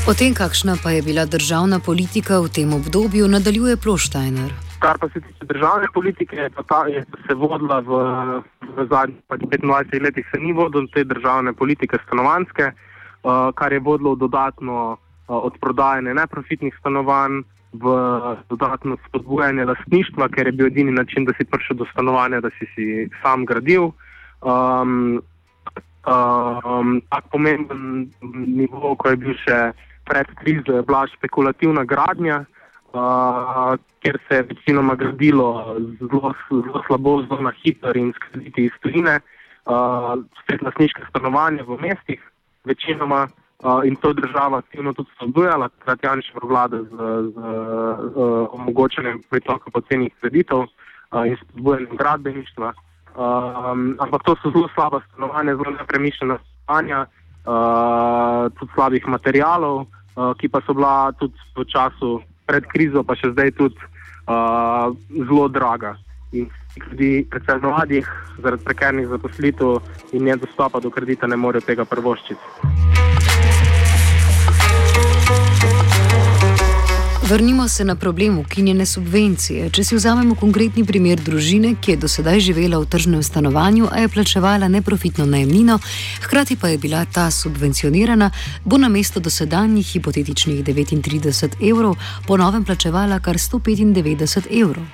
O 0.06 0.14
tem, 0.14 0.36
kakšna 0.38 0.78
pa 0.84 0.92
je 0.94 1.02
bila 1.02 1.26
državna 1.26 1.80
politika 1.82 2.38
v 2.38 2.50
tem 2.54 2.74
obdobju, 2.74 3.26
nadaljuje 3.26 3.74
Ploštajner. 3.78 4.52
Kar 4.78 5.00
pa 5.02 5.10
se 5.10 5.18
tiče 5.18 5.46
državne 5.50 5.88
politike, 5.94 6.50
pa 6.56 6.62
ta 6.64 6.86
je 6.86 7.02
se 7.26 7.34
vodila 7.34 7.80
v, 7.82 7.90
v 8.78 8.86
zadnjih 8.86 9.18
pač 9.28 9.42
25 9.50 10.06
letih, 10.06 10.28
se 10.30 10.38
ni 10.38 10.54
vodila 10.54 10.86
te 10.94 11.04
državne 11.04 11.54
politike 11.58 11.98
stanovanske, 12.06 12.70
uh, 12.70 13.50
kar 13.58 13.74
je 13.74 13.82
vodilo 13.82 14.14
v 14.14 14.22
dodatno 14.28 14.78
uh, 14.94 14.98
odprodajanje 15.50 16.14
neprofitnih 16.14 16.78
stanovanj, 16.80 17.42
v 17.82 17.94
dodatno 18.50 18.98
spodbujanje 19.08 19.66
lastništva, 19.66 20.30
ker 20.30 20.48
je 20.48 20.56
bil 20.58 20.68
edini 20.68 20.92
način, 20.92 21.26
da 21.26 21.34
si 21.38 21.46
prišel 21.46 21.78
do 21.78 21.86
stanovanja, 21.92 22.42
da 22.42 22.50
si 22.60 22.68
si 22.76 23.10
sam 23.22 23.46
gradil. 23.46 23.92
Um, 24.42 25.22
um, 26.06 27.02
tak 27.10 27.30
pomemben 27.32 28.12
nivo, 28.48 28.96
ko 28.96 29.10
je 29.10 29.22
bil 29.22 29.38
še 29.46 29.60
pred 30.06 30.30
krizo, 30.42 30.80
je 30.80 30.86
bila 30.86 31.06
špekulativna 31.16 31.86
gradnja. 31.90 32.44
Uh, 32.96 33.76
ker 34.06 34.18
se 34.28 34.36
je 34.36 34.44
večinoma 34.52 34.96
gradilo 34.96 35.76
zelo, 36.00 36.34
zelo 36.50 36.84
slabo, 36.88 37.22
zelo 37.28 37.42
na 37.42 37.52
hitro 37.64 37.92
in 37.96 38.14
skrbiti 38.16 38.70
iz 38.70 38.76
tujine, 38.82 39.18
uh, 39.66 40.14
spet 40.44 40.62
lasniške 40.62 41.04
stanovanja 41.10 41.66
v 41.68 41.80
mestih, 41.82 42.22
večinoma 42.64 43.26
uh, 43.64 43.82
in 43.86 43.96
to 43.96 44.14
država 44.14 44.58
aktivno 44.58 44.94
tudi 44.94 45.10
spodbujala, 45.16 45.70
takrat 45.70 46.04
Janša 46.04 46.40
vlada 46.44 46.84
z, 46.84 46.90
z 46.90 47.38
uh, 47.38 48.48
omogočanjem 48.52 49.22
pritoka 49.30 49.72
pocenih 49.72 50.14
kreditov 50.22 50.66
uh, 50.68 51.26
in 51.28 51.38
spodbujanjem 51.42 51.98
gradbeništva. 51.98 52.74
Um, 53.16 53.96
ampak 54.00 54.24
to 54.24 54.36
so 54.44 54.52
zelo 54.52 54.70
slaba 54.76 55.02
stanovanja, 55.12 55.56
zelo 55.56 55.72
nepremišljena 55.80 56.38
stanovanja, 56.38 57.06
uh, 57.46 58.52
tudi 58.60 58.72
slabih 58.76 59.08
materijalov, 59.08 59.86
uh, 59.86 60.34
ki 60.38 60.50
pa 60.50 60.62
so 60.66 60.74
bila 60.74 61.12
tudi 61.12 61.38
v 61.56 61.64
času 61.66 62.20
pred 62.46 62.66
krizo, 62.68 63.04
pa 63.04 63.16
še 63.16 63.32
zdaj 63.32 63.52
tudi 63.56 63.80
uh, 64.28 64.92
zelo 65.16 65.48
draga. 65.48 65.96
In 66.36 66.50
ljudi, 66.76 67.24
predvsem 67.32 67.64
mladih, 67.64 68.10
zaradi 68.44 68.66
prekernih 68.66 69.08
zaposlitev 69.08 69.80
in 70.12 70.28
nedostopa 70.28 70.84
do 70.84 70.92
kredita, 70.92 71.28
ne 71.28 71.40
morejo 71.40 71.64
tega 71.64 71.88
prvoščiti. 71.88 72.95
Vrnimo 77.30 77.68
se 77.68 77.86
na 77.86 77.96
problem 77.96 78.38
ukinjene 78.38 78.86
subvencije. 78.86 79.70
Če 79.74 79.84
si 79.84 79.96
vzamemo 79.98 80.36
konkretni 80.38 80.84
primer 80.86 81.18
družine, 81.18 81.72
ki 81.82 81.96
je 81.96 81.98
do 82.04 82.08
sedaj 82.08 82.38
živela 82.40 82.78
v 82.78 82.86
tržnem 82.86 83.24
stanovanju, 83.26 83.88
a 83.90 84.04
je 84.04 84.12
plačevala 84.14 84.68
neprofitno 84.70 85.26
najemnino, 85.26 85.80
hkrati 86.22 86.56
pa 86.56 86.70
je 86.70 86.78
bila 86.78 87.02
ta 87.06 87.32
subvencionirana, 87.32 88.30
bo 88.66 88.78
na 88.78 88.90
mesto 88.94 89.20
dosedanjih 89.20 89.88
hipotetičnih 89.88 90.62
39 90.62 91.56
evrov 91.70 91.96
po 92.28 92.38
novem 92.38 92.66
plačevala 92.66 93.18
kar 93.20 93.42
195 93.42 94.46
evrov. 94.62 94.86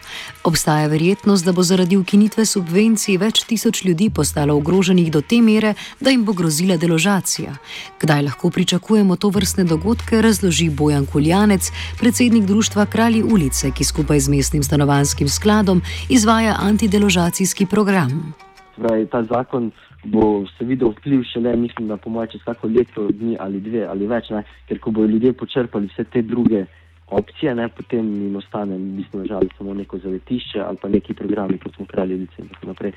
Obstaja 0.44 0.88
verjetnost, 0.88 1.46
da 1.46 1.52
bo 1.52 1.68
zaradi 1.68 1.98
ukinitve 2.00 2.46
subvencij 2.46 3.18
več 3.18 3.44
tisoč 3.44 3.84
ljudi 3.84 4.10
postalo 4.10 4.56
ogroženih 4.56 5.12
do 5.12 5.22
te 5.22 5.42
mere, 5.42 5.74
da 6.00 6.10
jim 6.10 6.24
bo 6.24 6.34
grozila 6.34 6.78
deložacija. 6.78 7.58
Kdaj 8.00 8.24
lahko 8.24 8.50
pričakujemo 8.50 9.16
to 9.16 9.30
vrstne 9.30 9.68
dogodke, 9.68 10.22
razloži 10.22 10.70
Bojan 10.70 11.06
Kuljanec, 11.06 11.72
predsednik 12.00 12.21
predsednik 12.22 12.48
društva 12.48 12.86
Kralji 12.86 13.24
ulice, 13.34 13.72
ki 13.78 13.84
skupaj 13.84 14.20
z 14.20 14.30
mestnim 14.30 14.64
stanovanskim 14.64 15.28
skladom 15.28 15.82
izvaja 16.10 16.54
antideložacijski 16.70 17.66
program. 17.66 18.34
Zdaj, 18.78 19.06
ta 19.06 19.24
zakon 19.24 19.72
bo 20.04 20.46
se 20.58 20.66
videl 20.66 20.90
vpliv 20.90 21.24
šele, 21.34 21.56
mislim, 21.56 21.88
da 21.88 21.98
pomoče 21.98 22.38
vsako 22.38 22.68
leto, 22.68 23.08
dni 23.08 23.38
ali 23.40 23.60
dve 23.62 23.88
ali 23.90 24.08
več, 24.08 24.30
ne? 24.30 24.44
ker 24.68 24.80
ko 24.80 24.92
bodo 24.92 25.08
ljudje 25.08 25.34
počrpali 25.34 25.90
vse 25.90 26.04
te 26.04 26.22
druge 26.22 26.66
opcije, 27.10 27.56
ne? 27.56 27.68
potem 27.70 28.06
jim 28.22 28.36
ostane, 28.36 28.78
mislim, 28.78 29.26
žal, 29.26 29.42
samo 29.58 29.74
neko 29.74 29.98
zavetišče 29.98 30.62
ali 30.62 30.78
pa 30.82 30.90
neki 30.90 31.14
programi, 31.14 31.58
kot 31.58 31.76
smo 31.76 31.86
Kralji 31.86 32.16
ulice 32.16 32.38
in 32.38 32.48
tako 32.54 32.68
naprej. 32.68 32.92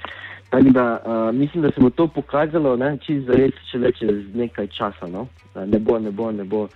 Tako 0.51 0.71
da 0.71 0.87
uh, 1.01 1.35
mislim, 1.35 1.63
da 1.63 1.71
se 1.71 1.81
bo 1.81 1.91
to 1.91 2.09
pokazalo, 2.09 2.77
čisto 3.01 3.33
zares, 3.33 3.55
šele 3.73 3.93
čez 3.93 4.35
nekaj 4.35 4.67
časa. 4.67 5.09
No? 5.09 5.29
Ne 5.67 5.79
bo, 5.79 5.99
ne 5.99 6.11
bo, 6.11 6.33
ne 6.33 6.45
bo. 6.45 6.69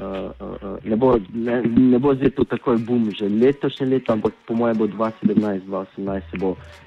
Uh, 0.00 0.32
uh, 0.40 0.78
ne, 0.84 0.96
bo, 0.96 1.18
ne, 1.32 1.60
ne 1.62 1.98
bo 2.00 2.14
zdaj 2.16 2.30
to 2.30 2.44
takoj 2.48 2.78
bum, 2.80 3.10
že 3.12 3.28
letošnje 3.28 3.86
leto, 3.86 4.12
ampak 4.16 4.32
po 4.48 4.56
mojem 4.56 4.78
bo 4.78 4.86
2017-2018 4.88 6.32
se, 6.32 6.36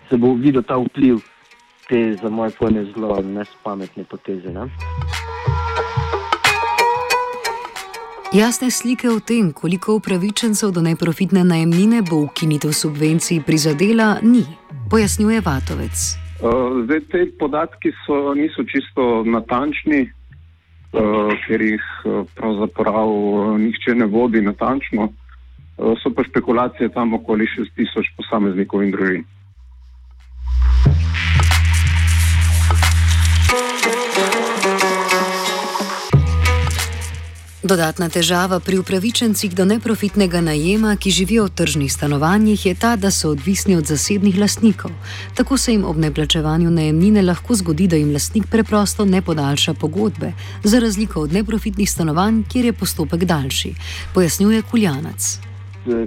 se 0.10 0.18
bo 0.18 0.34
videl 0.34 0.66
ta 0.66 0.82
vpliv 0.82 1.22
te 1.90 2.18
za 2.22 2.30
moje 2.30 2.52
pojme 2.60 2.86
zelo 2.86 3.22
nespametne 3.22 4.04
poteze. 4.04 4.50
Ne? 4.50 4.66
Jasne 8.34 8.72
slike 8.72 9.10
o 9.10 9.20
tem, 9.20 9.52
koliko 9.54 9.96
upravičencev 9.96 10.72
do 10.72 10.82
neprofitne 10.82 11.44
najemnine 11.44 12.02
bo 12.02 12.26
ukinitev 12.26 12.74
subvencij 12.74 13.44
prizadela, 13.46 14.18
ni, 14.22 14.42
pojasnjuje 14.90 15.42
Vatovec. 15.46 16.18
Uh, 16.42 16.82
zdaj, 16.86 17.00
te 17.12 17.28
podatki 17.40 17.94
so, 18.06 18.34
niso 18.34 18.64
čisto 18.64 19.24
natančni. 19.24 20.10
Eh, 20.94 21.32
ker 21.48 21.62
jih 21.62 21.86
eh, 22.06 22.18
pravzaprav 22.38 23.10
eh, 23.10 23.54
nihče 23.66 23.96
ne 23.98 24.06
vodi 24.06 24.42
natančno. 24.46 25.10
So 25.74 26.12
pa 26.14 26.22
špekulacije 26.22 26.92
tam 26.94 27.16
okoli 27.18 27.48
6000 27.50 28.12
posameznikov 28.18 28.84
in 28.86 28.92
družin. 28.94 29.24
Dodatna 37.64 38.10
težava 38.12 38.58
pri 38.60 38.76
upravičencih 38.82 39.54
do 39.56 39.64
neprofitnega 39.64 40.42
najema, 40.44 40.98
ki 41.00 41.14
živijo 41.16 41.46
v 41.46 41.54
tržnih 41.56 41.94
stanovanjih, 41.94 42.66
je 42.66 42.74
ta, 42.76 42.98
da 43.00 43.08
so 43.08 43.32
odvisni 43.32 43.78
od 43.80 43.88
zasebnih 43.88 44.36
lastnikov. 44.36 44.92
Tako 45.38 45.58
se 45.58 45.72
jim 45.72 45.86
ob 45.88 45.96
neplačevanju 45.96 46.68
najemnine 46.72 47.24
lahko 47.24 47.56
zgodi, 47.56 47.88
da 47.88 47.96
jim 47.96 48.12
lastnik 48.12 48.52
preprosto 48.52 49.06
ne 49.06 49.22
podaljša 49.22 49.78
pogodbe, 49.80 50.34
za 50.64 50.84
razliko 50.84 51.24
od 51.24 51.34
neprofitnih 51.40 51.90
stanovanj, 51.90 52.44
kjer 52.52 52.66
je 52.66 52.74
postopek 52.74 53.24
daljši, 53.24 53.76
pojasnjuje 54.14 54.62
Kuljanac. 54.72 55.40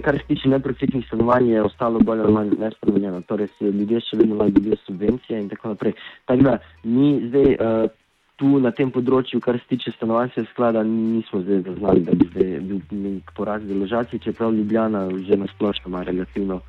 Kar 0.05 0.21
se 0.21 0.29
tiče 0.29 0.49
neprofitnih 0.49 1.07
stanovanj, 1.07 1.51
je 1.57 1.63
ostalo 1.63 2.01
bolj 2.01 2.21
ali 2.21 2.33
manj 2.33 2.57
nespremenjeno. 2.61 3.25
Torej, 3.29 3.49
ljudje 3.61 4.05
še 4.11 4.21
vedno 4.21 4.35
imajo 4.45 4.77
subvencije 4.87 5.41
in 5.41 5.49
tako 5.49 5.73
naprej. 5.73 5.97
Tako 6.27 6.43
da 6.43 6.59
mi 6.85 7.23
zdaj. 7.31 7.57
Uh, 7.57 7.95
tu 8.37 8.59
na 8.61 8.73
tem 8.77 8.91
področju, 8.93 9.41
kar 9.41 9.57
se 9.61 9.71
tiče 9.73 9.95
stanovanjskega 9.97 10.51
sklada, 10.53 10.83
nismo 10.87 11.41
zdaj 11.45 11.63
zaznali, 11.71 12.05
da 12.05 12.17
bi 12.17 12.29
zdaj 12.33 12.51
bil 12.69 12.83
nek 13.05 13.33
poraz 13.37 13.65
deložacij, 13.65 14.21
čeprav 14.27 14.53
Ljubljana 14.55 15.07
že 15.29 15.39
na 15.41 15.49
splošno 15.55 15.93
ima 15.93 16.03
relativno 16.05 16.61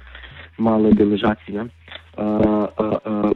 malo 0.58 0.92
deložacij. 0.92 1.60
Uh, 1.60 1.68
uh, 2.18 2.96
uh, 3.04 3.32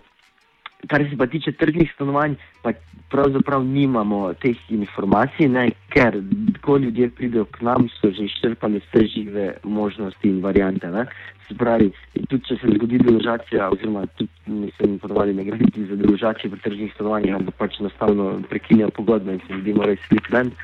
kar 0.87 1.03
se 1.09 1.17
pa 1.17 1.27
tiče 1.27 1.51
tržnih 1.51 1.91
stanovanj, 1.95 2.35
pa 2.61 2.73
pravzaprav 3.11 3.63
nimamo 3.65 4.33
teh 4.33 4.57
informacij, 4.69 5.47
ne, 5.47 5.69
ker 5.93 6.21
ko 6.61 6.77
ljudje 6.77 7.09
pridejo 7.09 7.45
k 7.45 7.61
nam, 7.67 7.89
so 7.99 8.11
že 8.11 8.25
izčrpali 8.25 8.79
vse 8.79 9.05
žive 9.15 9.45
možnosti 9.63 10.29
in 10.29 10.41
variante. 10.41 10.87
Ne. 10.91 11.05
Se 11.47 11.57
pravi, 11.57 11.91
tudi 12.29 12.43
če 12.47 12.57
se 12.61 12.75
zgodi 12.75 13.01
deložacija, 13.03 13.69
oziroma 13.73 14.05
tudi 14.15 14.29
nisem 14.47 14.99
podvali 14.99 15.33
ne 15.33 15.43
graditi 15.43 15.85
za 15.89 15.95
deložacijo 15.99 16.53
v 16.53 16.61
tržnih 16.63 16.93
stanovanjih, 16.95 17.35
ampak 17.35 17.59
pač 17.59 17.81
enostavno 17.81 18.37
prekinjajo 18.49 18.95
pogodbe 18.95 19.35
in 19.35 19.43
se 19.47 19.53
ljudje 19.53 19.75
morajo 19.75 20.03
sliti 20.07 20.33
ven. 20.35 20.55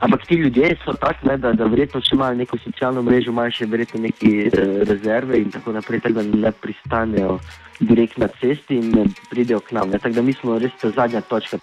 Ampak 0.00 0.26
ti 0.26 0.34
ljudje 0.34 0.76
so 0.84 0.92
taki, 1.00 1.28
da, 1.36 1.52
da 1.52 1.68
verjetno 1.70 2.00
še 2.00 2.16
imajo 2.16 2.40
neko 2.40 2.58
socialno 2.64 3.02
mrežo, 3.02 3.30
imajo 3.34 3.54
še 3.58 3.70
verjetno 3.70 4.02
neke 4.06 4.32
uh, 4.48 4.82
rezerve 4.88 5.40
in 5.42 5.50
tako 5.54 5.76
naprej, 5.76 6.04
tako 6.04 6.22
da 6.22 6.42
ne 6.46 6.52
pristanejo 6.52 7.38
direkt 7.80 8.18
na 8.18 8.28
cesti 8.40 8.80
in 8.80 9.14
pridejo 9.30 9.60
k 9.60 9.78
nam. 9.78 9.96
Tako 9.96 10.20
da 10.20 10.22
mi 10.22 10.36
smo 10.36 10.58
res 10.58 10.76
ta 10.80 10.90
zadnja 10.90 11.20
točka. 11.20 11.60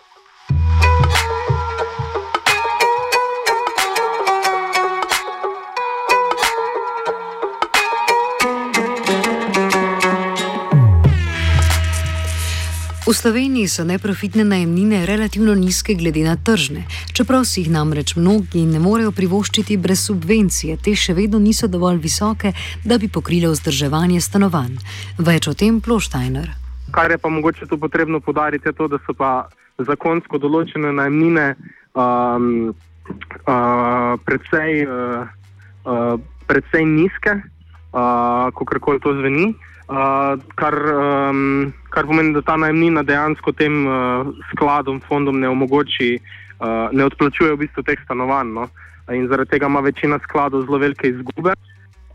V 13.13 13.21
Sloveniji 13.21 13.69
so 13.69 13.83
neprofitne 13.85 14.41
najemnine 14.41 15.05
relativno 15.05 15.53
nizke 15.53 15.93
glede 15.93 16.23
na 16.25 16.33
tržne, 16.33 16.81
čeprav 17.13 17.43
si 17.45 17.61
jih 17.61 17.69
namreč 17.69 18.15
mnogi 18.17 18.63
ne 18.65 18.79
morejo 18.81 19.11
privoščiti 19.13 19.77
brez 19.77 20.01
subvencije, 20.09 20.79
te 20.81 20.95
še 20.97 21.13
vedno 21.13 21.37
niso 21.37 21.69
dovolj 21.69 21.99
visoke, 22.01 22.55
da 22.81 22.97
bi 22.97 23.05
pokrile 23.05 23.51
vzdrževanje 23.53 24.17
stanovanj. 24.17 24.79
Več 25.21 25.45
o 25.45 25.53
tem 25.53 25.77
Ploštajner. 25.77 26.47
Kar 26.89 27.13
je 27.13 27.19
pa 27.21 27.29
mogoče 27.29 27.67
tu 27.69 27.77
potrebno 27.77 28.17
podariti, 28.17 28.71
je 28.71 28.73
to, 28.73 28.87
da 28.89 28.97
so 29.05 29.13
pa 29.13 29.45
zakonsko 29.77 30.41
določene 30.41 30.89
najmnine 30.97 31.45
um, 31.93 32.73
uh, 33.45 34.17
predvsej, 34.25 34.89
uh, 34.89 35.29
uh, 35.85 36.17
predvsej 36.49 36.89
nizke, 36.97 37.37
uh, 37.37 38.49
kako 38.57 38.81
koli 38.81 39.05
to 39.05 39.13
zveni. 39.21 39.53
Kar, 39.87 40.75
um, 41.29 41.73
kar 41.89 42.07
pomeni, 42.07 42.33
da 42.33 42.41
ta 42.41 42.55
najemnina 42.57 43.03
dejansko 43.03 43.51
tem 43.51 43.85
uh, 43.87 44.31
skladom, 44.51 45.01
fondom 45.07 45.39
ne 45.39 45.49
omogoči, 45.49 46.15
uh, 46.59 46.89
ne 46.91 47.05
odplačuje 47.05 47.53
v 47.53 47.65
bistvu 47.65 47.83
teh 47.83 47.99
stanovanj. 48.05 48.53
No? 48.53 48.67
In 49.11 49.27
zaradi 49.27 49.55
tega 49.55 49.67
ima 49.67 49.83
večina 49.83 50.19
skladov 50.23 50.65
zelo 50.65 50.79
velike 50.79 51.11
izgube. 51.11 51.55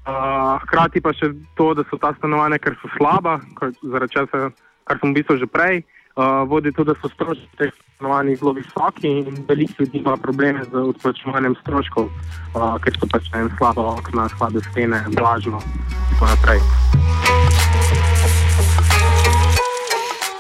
Uh, 0.08 0.56
hkrati 0.64 1.02
pa 1.04 1.12
še 1.12 1.34
to, 1.58 1.74
da 1.76 1.84
so 1.90 1.98
ta 2.00 2.14
stanovanja, 2.16 2.56
ker 2.64 2.78
so 2.80 2.88
slaba, 2.96 3.36
kar, 3.58 3.74
zaradi 3.82 4.16
česa, 4.16 4.48
kar 4.88 5.00
sem 5.02 5.12
v 5.12 5.20
bistvu 5.20 5.36
že 5.36 5.48
prej, 5.52 5.82
uh, 6.16 6.48
vodi 6.48 6.72
tudi, 6.72 6.94
da 6.94 6.96
so 6.96 7.12
stroški 7.12 7.60
teh 7.60 7.74
stanovanj 7.98 8.38
zelo 8.40 8.56
visoki 8.56 9.12
in 9.20 9.44
veliko 9.44 9.84
ljudi 9.84 10.00
ima 10.00 10.16
probleme 10.16 10.64
z 10.64 10.88
odplačevanjem 10.94 11.60
stroškov, 11.60 12.08
uh, 12.08 12.80
ker 12.80 12.96
so 12.96 13.10
pač 13.12 13.28
en 13.36 13.52
slabo 13.60 13.90
okna, 13.98 14.30
slabe 14.38 14.64
stene, 14.72 15.04
vlažno 15.12 15.60
in 15.60 16.14
tako 16.16 16.32
naprej. 16.32 16.87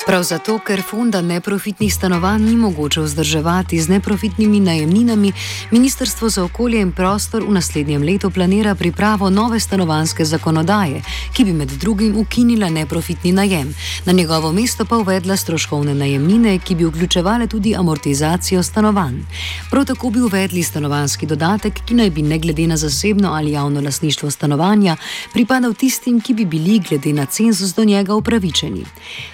Prav 0.08 0.22
zato, 0.22 0.54
ker 0.64 0.80
fonda 0.80 1.20
neprofitnih 1.20 1.94
stanovanj 1.94 2.42
ni 2.42 2.54
mogoče 2.56 3.00
vzdrževati 3.00 3.80
z 3.80 3.88
neprofitnimi 3.88 4.60
najemninami, 4.60 5.32
Ministrstvo 5.70 6.28
za 6.28 6.44
okolje 6.44 6.80
in 6.80 6.92
prostor 6.92 7.44
v 7.44 7.52
naslednjem 7.52 8.02
letu 8.02 8.30
planira 8.30 8.74
pripravo 8.74 9.30
nove 9.30 9.60
stanovanske 9.60 10.24
zakonodaje, 10.24 11.02
ki 11.36 11.44
bi 11.44 11.52
med 11.52 11.68
drugim 11.68 12.16
ukinila 12.16 12.70
neprofitni 12.70 13.32
najem, 13.32 13.74
na 14.04 14.12
njegovo 14.12 14.52
mesto 14.52 14.84
pa 14.84 14.96
uvedla 14.96 15.36
stroškovne 15.36 15.94
najemnine, 15.94 16.58
ki 16.58 16.74
bi 16.74 16.84
vključevale 16.84 17.46
tudi 17.46 17.76
amortizacijo 17.76 18.62
stanovanj. 18.62 19.20
Prav 19.70 19.84
tako 19.84 20.10
bi 20.10 20.20
uvedli 20.20 20.62
stanovanski 20.62 21.26
dodatek, 21.26 21.84
ki 21.84 21.94
naj 21.94 22.10
bi 22.10 22.22
ne 22.22 22.38
glede 22.38 22.66
na 22.66 22.76
zasebno 22.76 23.32
ali 23.32 23.52
javno 23.52 23.80
lasništvo 23.80 24.30
stanovanja 24.30 24.96
pripadal 25.32 25.74
tistim, 25.74 26.20
ki 26.20 26.34
bi 26.34 26.44
bili 26.44 26.78
glede 26.88 27.12
na 27.12 27.26
cenzus 27.26 27.74
do 27.74 27.84
njega 27.84 28.14
upravičeni. 28.14 28.84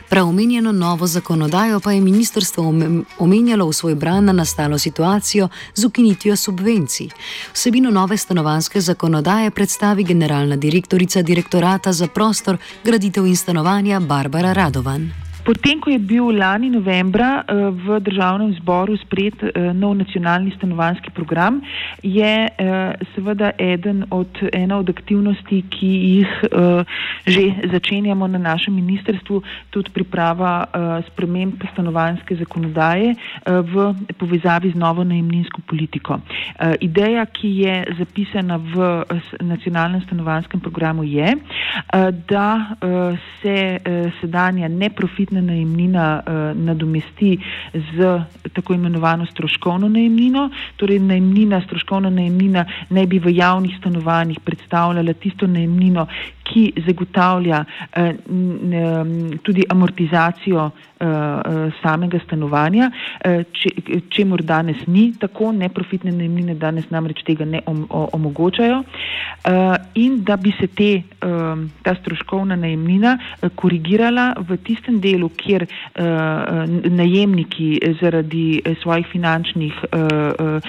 Prav 0.09 0.29
omenjeno 0.29 0.64
novo 0.73 1.07
zakonodajo 1.07 1.81
pa 1.81 1.93
je 1.93 2.01
ministrstvo 2.01 2.75
omenjalo 3.19 3.67
v 3.69 3.73
svoj 3.73 3.95
bran 3.95 4.25
na 4.25 4.33
nastalo 4.33 4.79
situacijo 4.79 5.49
z 5.75 5.85
ukinitvijo 5.85 6.37
subvencij. 6.37 7.09
Vsebino 7.53 7.91
nove 7.91 8.17
stanovanske 8.17 8.81
zakonodaje 8.81 9.51
predstavi 9.51 10.05
generalna 10.05 10.57
direktorica 10.57 11.23
direktorata 11.23 11.93
za 11.93 12.07
prostor, 12.07 12.57
graditev 12.85 13.27
in 13.27 13.37
stanovanja 13.37 14.01
Barbara 14.01 14.53
Radovan. 14.53 15.24
Potem, 15.45 15.77
ko 15.77 15.91
je 15.93 15.99
bil 16.01 16.33
lani 16.33 16.71
novembra 16.73 17.45
uh, 17.45 17.69
v 17.77 17.99
državnem 18.01 18.55
zboru 18.57 18.97
sprejet 18.97 19.37
uh, 19.45 19.77
nov 19.77 19.93
nacionalni 20.01 20.55
stanovanski 20.57 21.13
program, 21.13 21.61
je 22.01 22.49
uh, 22.49 22.97
seveda 23.13 23.53
od, 24.11 24.41
ena 24.53 24.79
od 24.79 24.89
aktivnosti, 24.89 25.63
ki 25.71 25.87
jih 25.87 26.33
že 27.27 27.43
začenjamo 27.73 28.27
na 28.27 28.39
našem 28.39 28.75
ministrstvu, 28.75 29.43
tudi 29.71 29.91
priprava 29.91 30.67
sprememb 31.09 31.63
stanovanske 31.73 32.37
zakonodaje 32.37 33.15
v 33.45 33.95
povezavi 34.19 34.71
z 34.73 34.79
novo 34.79 35.05
najemninsko 35.05 35.63
politiko. 35.67 36.19
Ideja, 36.81 37.27
ki 37.27 37.49
je 37.65 37.75
zapisana 37.99 38.57
v 38.57 39.05
nacionalnem 39.41 40.03
stanovanskem 40.07 40.61
programu, 40.61 41.05
je, 41.05 41.35
da 42.29 42.77
se 43.43 43.57
sedanja 44.21 44.69
neprofitna 44.69 45.34
letna 45.35 45.53
najemnina 45.53 46.23
uh, 46.27 46.59
nadomesti 46.65 47.39
z 47.73 48.23
tako 48.53 48.75
imenovano 48.75 49.27
stroškovno 49.27 49.89
najemnino. 49.89 50.51
Torej, 50.77 50.99
najemnina, 50.99 51.61
stroškovna 51.67 52.11
najemnina 52.11 52.65
naj 52.91 53.07
bi 53.07 53.19
v 53.19 53.35
javnih 53.37 53.77
stanovanjih 53.79 54.41
predstavljala 54.41 55.13
tisto 55.13 55.47
najemnino, 55.47 56.07
ki 56.45 56.73
zagotavlja 56.87 57.65
uh, 57.65 58.03
n, 58.31 59.39
tudi 59.43 59.65
amortizacijo 59.69 60.65
uh, 60.65 61.73
samega 61.83 62.19
stanovanja, 62.25 62.91
uh, 62.91 63.43
če, 63.53 63.71
če 64.11 64.25
mor 64.25 64.43
danes 64.43 64.87
ni 64.87 65.13
tako, 65.21 65.53
neprofitne 65.53 66.13
najemnine 66.13 66.55
danes 66.55 66.91
namreč 66.91 67.25
tega 67.27 67.45
ne 67.45 67.63
om, 67.67 67.87
o, 67.91 68.09
omogočajo 68.13 68.83
uh, 68.83 69.77
in 69.95 70.23
da 70.25 70.37
bi 70.37 70.53
se 70.61 70.67
te, 70.67 70.93
uh, 71.25 71.65
ta 71.83 71.97
stroškovna 72.01 72.57
najemnina 72.57 73.17
uh, 73.19 73.51
korigirala 73.55 74.35
v 74.39 74.59
tistem 74.65 75.01
delu, 75.01 75.24
kjer 75.29 75.67
uh, 75.67 76.05
najemniki 76.85 77.81
zaradi 78.01 78.63
svojih 78.83 79.07
finančnih 79.13 79.75
uh, 79.85 80.01
uh, 80.01 80.61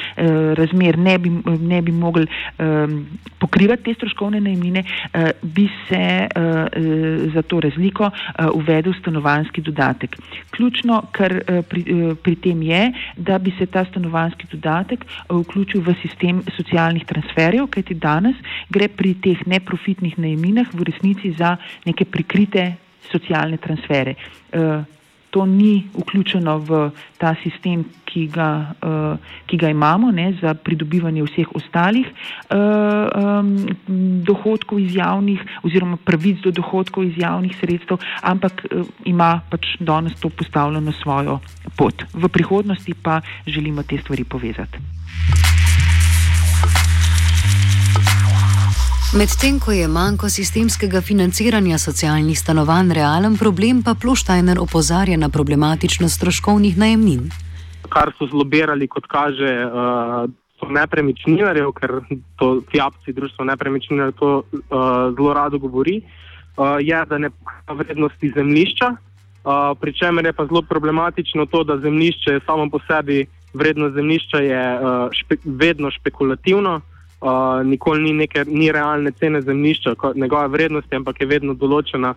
razmer 0.54 0.98
ne 0.98 1.18
bi, 1.18 1.30
ne 1.60 1.82
bi 1.82 1.92
mogli 1.92 2.28
um, 2.60 3.06
pokrivati 3.40 3.84
te 3.84 3.94
stroškovne 3.94 4.42
najemnine, 4.42 4.84
uh, 4.84 5.30
bi 5.42 5.70
se 5.90 6.28
uh, 6.28 7.32
za 7.34 7.42
to 7.42 7.60
razliko 7.60 8.04
uh, 8.04 8.46
uvedel 8.54 8.94
stanovanski 9.00 9.62
dodatek. 9.62 10.16
Ključno, 10.52 11.02
kar 11.12 11.34
eh, 11.34 11.62
pri, 11.70 11.82
eh, 11.82 12.16
pri 12.24 12.36
tem 12.36 12.62
je, 12.62 12.94
da 13.18 13.40
bi 13.40 13.54
se 13.58 13.66
ta 13.66 13.86
stanovanski 13.86 14.48
dodatek 14.52 15.06
eh, 15.06 15.34
vključil 15.34 15.82
v 15.82 15.96
sistem 16.02 16.42
socialnih 16.58 17.06
transferjev, 17.06 17.68
kajti 17.68 17.94
danes 17.94 18.36
gre 18.70 18.88
pri 18.88 19.14
teh 19.24 19.46
neprofitnih 19.48 20.18
najemninah 20.18 20.74
v 20.74 20.90
resnici 20.92 21.34
za 21.38 21.58
neke 21.86 22.06
prikrite 22.06 22.85
socialne 23.12 23.58
transfere 23.58 24.16
to 25.36 25.46
ni 25.46 25.84
vključeno 26.00 26.58
v 26.58 26.78
ta 27.20 27.36
sistem, 27.44 27.84
ki 28.08 28.28
ga, 28.32 28.72
uh, 28.80 29.18
ki 29.52 29.58
ga 29.60 29.70
imamo 29.70 30.12
ne, 30.12 30.30
za 30.40 30.54
pridobivanje 30.56 31.26
vseh 31.28 31.52
ostalih 31.60 32.08
um, 32.08 33.50
dohodkov 34.24 34.80
iz 34.80 34.96
javnih 34.96 35.44
oziroma 35.68 36.00
pravic 36.00 36.40
do 36.46 36.56
dohodkov 36.56 37.04
iz 37.04 37.20
javnih 37.20 37.58
sredstev, 37.60 38.00
ampak 38.24 38.64
ima 39.04 39.42
pač 39.52 39.76
danes 39.80 40.16
to 40.24 40.32
postavljeno 40.32 40.96
svojo 41.04 41.42
pot. 41.76 42.08
V 42.14 42.32
prihodnosti 42.32 42.96
pa 43.04 43.20
želimo 43.48 43.84
te 43.84 44.00
stvari 44.00 44.24
povezati. 44.24 44.80
Medtem 49.14 49.60
ko 49.62 49.72
je 49.72 49.88
manjko 49.88 50.30
sistemskega 50.30 51.02
financiranja 51.02 51.78
socialnih 51.78 52.40
stanovanj 52.40 52.90
realen 52.98 53.38
problem, 53.38 53.84
pa 53.86 53.94
Ploštajner 53.94 54.58
opozarja 54.60 55.18
na 55.18 55.30
problematičnost 55.30 56.16
stroškovnih 56.18 56.78
najemnin. 56.78 57.30
Kar 57.90 58.10
so 58.18 58.26
zlobirali, 58.26 58.88
kot 58.88 59.06
kaže, 59.08 59.52
uh, 59.66 60.26
so 60.60 60.70
nepremičninarjev, 60.74 61.70
ker 61.78 61.94
to 62.42 62.50
fjapci 62.72 63.14
društvo 63.14 63.46
nepremičninarjev 63.46 64.18
to 64.20 64.32
uh, 64.42 64.58
zelo 65.16 65.34
rado 65.34 65.62
govori, 65.62 66.02
uh, 66.02 66.82
je, 66.82 67.06
da 67.06 67.18
ne 67.18 67.30
pa 67.66 67.74
vrednosti 67.74 68.32
zemljišča, 68.36 68.96
pri 69.80 69.94
čemer 69.94 70.26
je 70.26 70.34
pa 70.34 70.48
zelo 70.50 70.62
problematično 70.66 71.46
to, 71.46 71.64
da 71.64 71.78
zemljišče 71.78 72.40
samo 72.46 72.66
po 72.70 72.80
sebi, 72.88 73.28
vrednost 73.54 73.94
zemljišča 73.94 74.38
je 74.38 74.64
špe, 75.14 75.36
vedno 75.46 75.92
špekulativno 75.92 76.82
nikoli 77.64 78.04
ni 78.04 78.14
neke 78.14 78.44
ni 78.46 78.72
realne 78.72 79.12
cene 79.12 79.42
zemljišča, 79.42 79.96
njegova 80.16 80.46
vrednost, 80.46 80.94
ampak 80.94 81.22
je 81.22 81.28
vedno 81.28 81.54
določena, 81.54 82.14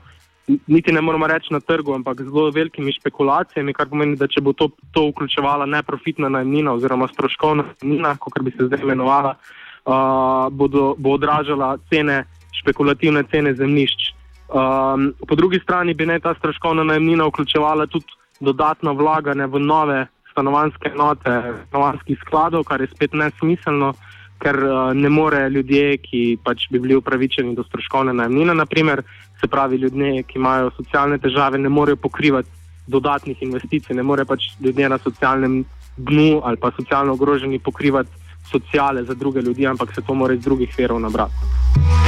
niti 0.67 0.93
ne 0.93 1.01
moramo 1.01 1.27
reči 1.27 1.53
na 1.53 1.61
trgu, 1.61 1.95
ampak 1.95 2.23
zelo 2.23 2.51
velikimi 2.51 2.93
špekulacijami, 2.93 3.73
kar 3.73 3.89
pomeni, 3.89 4.17
da 4.17 4.27
če 4.27 4.41
bo 4.41 4.53
to, 4.53 4.71
to 4.93 5.09
vključevala 5.11 5.67
neprofitna 5.67 6.29
najemnina 6.29 6.73
oziroma 6.73 7.09
stroškovna 7.13 7.65
najemnina, 7.69 8.17
kot 8.21 8.41
bi 8.43 8.53
se 8.57 8.67
zdaj 8.67 8.85
imenovala, 8.85 9.35
uh, 9.37 10.49
bodo, 10.51 10.95
bo 10.99 11.17
odražala 11.19 11.77
cene, 11.93 12.25
špekulativne 12.63 13.25
cene 13.31 13.55
zemljišč. 13.55 14.13
Um, 14.49 15.13
po 15.29 15.37
drugi 15.37 15.61
strani 15.61 15.95
bi 15.95 16.07
naj 16.09 16.23
ta 16.25 16.35
stroškovna 16.39 16.85
najemnina 16.85 17.27
vključevala 17.29 17.87
tudi 17.87 18.17
dodatno 18.41 18.95
vlaganje 18.97 19.47
v 19.47 19.61
nove 19.61 20.07
stanovanske 20.33 20.93
enote, 20.95 21.35
stanovanskih 21.69 22.19
skladov, 22.25 22.65
kar 22.65 22.81
je 22.81 22.87
spet 22.87 23.13
nesmiselno 23.13 23.93
ker 24.38 24.57
uh, 24.64 24.92
ne 24.94 25.09
more 25.09 25.48
ljudje, 25.51 25.98
ki 26.03 26.38
pač 26.44 26.68
bi 26.70 26.79
bili 26.79 26.96
upravičeni 26.96 27.55
do 27.55 27.64
stroškovne 27.66 28.14
najemnine, 28.14 28.55
naprimer, 28.55 29.03
se 29.40 29.46
pravi 29.46 29.77
ljudje, 29.77 30.22
ki 30.22 30.38
imajo 30.38 30.70
socialne 30.77 31.18
težave, 31.18 31.59
ne 31.59 31.68
morejo 31.68 31.96
pokrivati 31.96 32.48
dodatnih 32.87 33.42
investicij, 33.42 33.96
ne 33.96 34.03
more 34.03 34.24
pač 34.24 34.53
ljudje 34.61 34.88
na 34.88 34.98
socialnem 34.98 35.64
dnu 35.96 36.40
ali 36.44 36.57
pa 36.57 36.70
socialno 36.77 37.12
ogroženi 37.12 37.59
pokrivati 37.59 38.11
sociale 38.51 39.05
za 39.05 39.14
druge 39.14 39.42
ljudi, 39.42 39.66
ampak 39.66 39.94
se 39.94 40.03
to 40.03 40.14
mora 40.14 40.35
iz 40.35 40.40
drugih 40.40 40.74
verov 40.79 41.01
nabrati. 41.01 42.08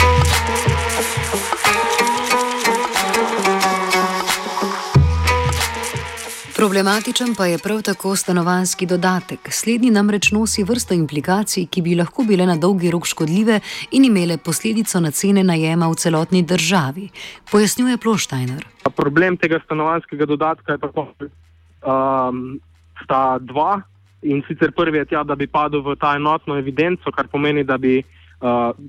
Problematičen 6.60 7.34
pa 7.38 7.46
je 7.46 7.58
prav 7.58 7.82
tako 7.82 8.16
stanovanski 8.16 8.86
dodatek. 8.86 9.40
Slednji 9.50 9.90
namreč 9.90 10.28
nosi 10.32 10.64
vrsto 10.64 10.94
implikacij, 10.94 11.64
ki 11.72 11.82
bi 11.82 11.94
lahko 11.96 12.24
bile 12.28 12.44
na 12.46 12.56
dolgi 12.56 12.90
rok 12.92 13.06
škodljive 13.08 13.60
in 13.96 14.04
imele 14.04 14.36
posledico 14.36 15.00
na 15.00 15.10
cene 15.10 15.44
najema 15.44 15.88
v 15.88 15.94
celotni 15.94 16.42
državi, 16.42 17.08
pojasnjuje 17.50 17.96
Ploštajner. 17.96 18.66
Problem 18.96 19.38
tega 19.40 19.60
stanovanskega 19.64 20.26
dodatka 20.26 20.72
je 20.72 20.78
tako, 20.78 21.06
um, 21.16 22.60
sta 23.04 23.38
dva. 23.40 23.80
In 24.22 24.42
sicer 24.48 24.76
prvi 24.76 24.98
je 24.98 25.04
tja, 25.04 25.24
da 25.24 25.34
bi 25.34 25.46
padel 25.46 25.80
v 25.80 25.96
ta 25.96 26.12
enotno 26.20 26.58
evidenco, 26.60 27.08
kar 27.10 27.32
pomeni, 27.32 27.64
da 27.64 27.78
bi 27.78 28.02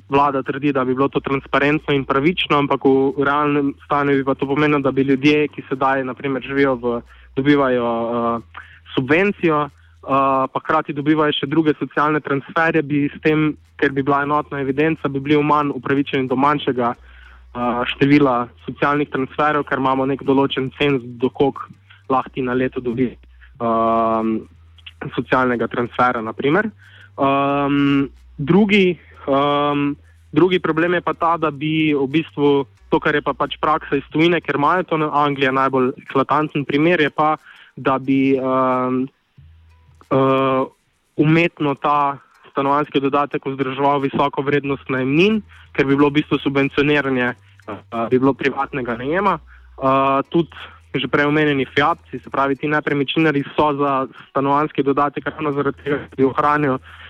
vlada 0.10 0.44
trdi, 0.44 0.72
da 0.72 0.86
bi 0.86 0.96
bilo 0.96 1.10
to 1.12 1.20
transparentno 1.20 1.94
in 1.94 2.06
pravično, 2.06 2.58
ampak 2.58 2.86
v 2.86 3.24
realnem 3.26 3.74
stanju 3.86 4.16
bi 4.22 4.24
pa 4.24 4.36
to 4.36 4.48
pomenilo, 4.48 4.80
da 4.80 4.92
bi 4.92 5.04
ljudje, 5.04 5.48
ki 5.48 5.64
sedaj 5.70 6.04
naprimer 6.08 6.42
živijo 6.42 6.76
v, 6.76 7.02
dobivajo 7.36 7.84
uh, 7.84 8.42
subvencijo, 8.96 9.66
uh, 9.66 10.48
pa 10.54 10.60
hkrati 10.64 10.94
dobivajo 10.94 11.36
še 11.36 11.50
druge 11.52 11.74
socialne 11.80 12.20
transferje, 12.24 12.82
bi 12.82 13.10
s 13.12 13.20
tem, 13.24 13.52
ker 13.76 13.92
bi 13.92 14.04
bila 14.04 14.24
enotna 14.24 14.62
evidenca, 14.64 15.10
bi 15.10 15.20
bili 15.20 15.42
manj 15.44 15.76
upravičeni 15.76 16.28
do 16.32 16.40
manjšega 16.40 16.94
uh, 16.96 17.84
števila 17.96 18.48
socialnih 18.66 19.12
transferjev, 19.12 19.68
ker 19.68 19.84
imamo 19.84 20.08
nek 20.08 20.24
določen 20.24 20.72
cens, 20.80 21.04
dokog 21.20 21.60
lahko 22.12 22.36
ti 22.36 22.44
na 22.44 22.56
leto 22.56 22.84
dobi. 22.84 23.12
Um, 23.60 24.42
socialnega 25.16 25.68
transfera. 25.68 26.22
Um, 27.18 28.10
drugi, 28.38 29.00
um, 29.28 29.96
drugi 30.32 30.60
problem 30.60 30.94
je 30.94 31.02
pa 31.02 31.14
ta, 31.14 31.38
da 31.38 31.52
bi 31.52 31.94
v 31.94 32.08
bistvu 32.08 32.66
to, 32.90 33.00
kar 33.00 33.16
je 33.16 33.24
pa 33.24 33.34
pač 33.34 33.56
praksa 33.62 34.00
iz 34.00 34.08
tujine, 34.12 34.42
ker 34.44 34.60
imajo 34.60 34.84
to 34.84 35.00
Anglija 35.00 35.52
najbolj 35.56 35.94
eklatanten 36.04 36.66
primer, 36.68 37.00
je 37.00 37.10
pa, 37.10 37.38
da 37.76 37.96
bi 38.00 38.36
um, 38.36 39.08
uh, 40.12 40.68
umetno 41.16 41.76
ta 41.80 42.20
stanovanski 42.52 43.00
dodatek 43.00 43.46
vzdrževal 43.48 44.04
visoko 44.04 44.44
vrednost 44.44 44.92
najemnin, 44.92 45.40
ker 45.72 45.88
bi 45.88 45.96
bilo 45.96 46.12
v 46.12 46.20
bistvu 46.20 46.42
subvencioniranje, 46.44 47.32
uh, 47.32 48.08
bi 48.12 48.20
bilo 48.20 48.36
privatnega 48.36 49.00
najema. 49.00 49.40
Uh, 49.80 50.20
tudi 50.30 50.52
že 50.92 51.08
prej 51.08 51.24
omenjeni 51.24 51.64
fjapci, 51.64 52.20
se 52.20 52.28
pravi 52.28 52.60
ti 52.60 52.68
nepremičninari 52.68 53.46
so 53.56 53.70
za 53.80 54.12
stanovanski 54.28 54.84
dodatek 54.84 55.24
ravno 55.24 55.56
zaradi 55.56 55.80
tega, 55.80 56.04
da 56.04 56.16
bi 56.20 56.28
ohranil 56.28 56.76
uh, 56.76 57.01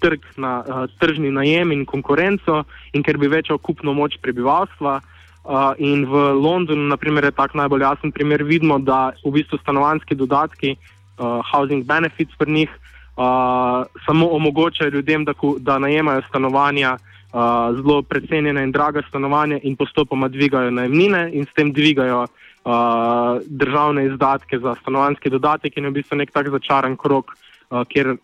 trg 0.00 0.24
na 0.36 0.52
uh, 0.60 0.84
tržni 0.98 1.30
najem 1.30 1.72
in 1.72 1.86
konkurenco 1.86 2.64
in 2.92 3.02
ker 3.02 3.18
bi 3.18 3.30
večal 3.30 3.58
kupno 3.58 3.94
moč 3.94 4.18
prebivalstva. 4.22 5.00
Uh, 5.40 5.72
in 5.78 6.04
v 6.04 6.14
Londonu, 6.36 6.88
naprimer, 6.92 7.24
je 7.24 7.32
tak 7.32 7.54
najbolj 7.56 7.80
jasen 7.80 8.12
primer, 8.12 8.44
vidimo, 8.44 8.76
da 8.78 9.16
v 9.24 9.32
bistvu 9.32 9.56
stanovanski 9.62 10.14
dodatki, 10.14 10.76
uh, 10.76 11.40
housing 11.48 11.86
benefits 11.88 12.36
pri 12.36 12.52
njih, 12.52 12.70
uh, 13.16 13.88
samo 14.04 14.28
omogočajo 14.36 14.90
ljudem, 14.90 15.24
da, 15.24 15.32
da 15.58 15.78
najemajo 15.78 16.22
stanovanja, 16.28 16.98
uh, 17.32 17.72
zelo 17.76 18.02
precenjene 18.02 18.62
in 18.62 18.72
draga 18.72 19.02
stanovanja 19.08 19.58
in 19.62 19.76
postopoma 19.76 20.28
dvigajo 20.28 20.70
najemnine 20.70 21.30
in 21.32 21.46
s 21.48 21.54
tem 21.56 21.72
dvigajo 21.72 22.26
uh, 22.26 23.40
državne 23.46 24.06
izdatke 24.06 24.58
za 24.58 24.74
stanovanski 24.82 25.30
dodatek 25.30 25.76
in 25.76 25.84
je 25.84 25.90
v 25.90 25.98
bistvu 26.02 26.20
nek 26.20 26.30
tak 26.36 26.50
začaran 26.50 26.96
krok, 26.96 27.32
uh, 27.70 27.84
kjer 27.88 28.16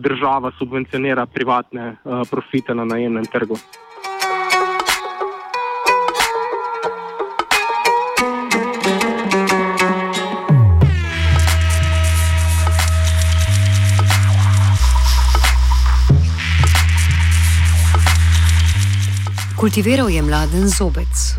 država 0.00 0.52
subvencionira 0.58 1.26
privatne 1.26 1.96
uh, 2.04 2.22
profite 2.30 2.74
na 2.74 2.84
najemnem 2.84 3.24
trgu. 3.24 3.56
Kultiviral 19.62 20.10
je 20.10 20.22
mladen 20.22 20.68
zobec. 20.68 21.38